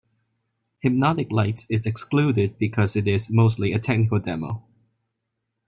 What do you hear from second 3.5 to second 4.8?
a technical demo.